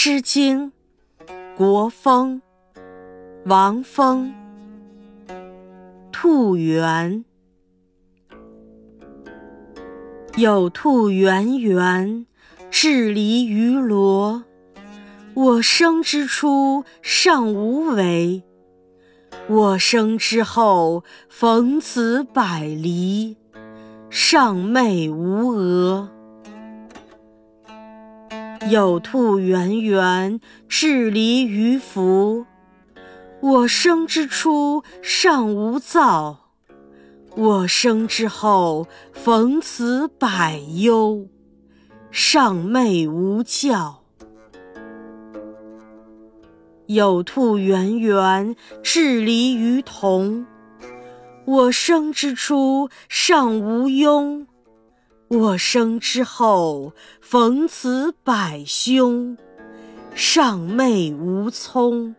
[0.00, 0.70] 诗经·
[1.56, 2.40] 国风·
[3.46, 4.32] 王风。
[6.12, 7.24] 兔园，
[10.36, 12.24] 有兔圆圆，
[12.70, 14.44] 稚离于罗。
[15.34, 18.44] 我生之初，尚无为；
[19.48, 23.36] 我生之后，逢此百离，
[24.08, 26.08] 尚寐无俄。
[28.66, 32.44] 有兔圆圆，稚离于福。
[33.40, 36.38] 我生之初，尚无躁；
[37.36, 41.28] 我生之后，逢此百忧，
[42.10, 44.02] 尚寐无教。
[46.86, 50.46] 有兔圆圆，稚离于同。
[51.44, 54.46] 我生之初，尚无庸。
[55.28, 59.36] 我生之后，逢此百凶，
[60.14, 62.14] 上寐无聪。